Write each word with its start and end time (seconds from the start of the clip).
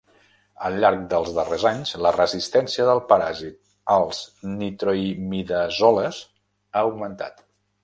Al 0.67 0.77
llarg 0.83 1.01
dels 1.11 1.27
darrers 1.35 1.65
anys, 1.71 1.91
la 2.05 2.13
resistència 2.15 2.87
del 2.89 3.03
paràsit 3.13 3.59
als 3.97 4.23
nitroimidazoles 4.65 6.25
ha 6.73 6.87
augmentat. 6.91 7.49